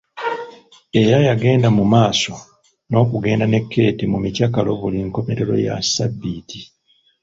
Era 1.01 1.17
yagenda 1.27 1.67
mu 1.77 1.83
maaso 1.93 2.33
n’okugenda 2.89 3.45
ne 3.47 3.59
Keeti 3.71 4.05
mu 4.11 4.17
mikyakalo 4.23 4.69
buli 4.79 4.99
nkomerero 5.07 5.53
ya 5.65 5.75
ssabbiiti. 5.85 6.59